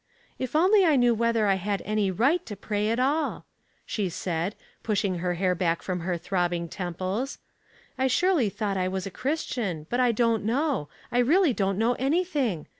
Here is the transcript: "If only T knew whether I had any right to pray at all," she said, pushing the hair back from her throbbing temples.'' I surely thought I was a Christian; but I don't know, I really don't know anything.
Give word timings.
"If 0.39 0.55
only 0.55 0.83
T 0.83 0.97
knew 0.97 1.13
whether 1.13 1.45
I 1.45 1.57
had 1.61 1.83
any 1.85 2.09
right 2.09 2.43
to 2.47 2.55
pray 2.55 2.89
at 2.89 2.99
all," 2.99 3.45
she 3.85 4.09
said, 4.09 4.55
pushing 4.81 5.17
the 5.21 5.35
hair 5.35 5.53
back 5.53 5.83
from 5.83 5.99
her 5.99 6.17
throbbing 6.17 6.67
temples.'' 6.69 7.37
I 7.99 8.07
surely 8.07 8.49
thought 8.49 8.77
I 8.77 8.87
was 8.87 9.05
a 9.05 9.11
Christian; 9.11 9.85
but 9.91 9.99
I 9.99 10.11
don't 10.11 10.43
know, 10.43 10.89
I 11.11 11.19
really 11.19 11.53
don't 11.53 11.77
know 11.77 11.93
anything. 11.99 12.65